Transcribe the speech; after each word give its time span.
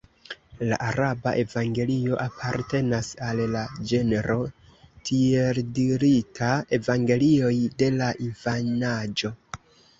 La 0.69 0.77
araba 0.85 1.33
Evangelio 1.41 2.17
apartenas 2.23 3.11
al 3.27 3.43
la 3.57 3.61
ĝenro 3.93 4.39
tieldirita 5.11 6.51
Evangelioj 6.81 7.55
de 7.83 7.95
la 8.03 8.13
infanaĝo. 8.33 9.37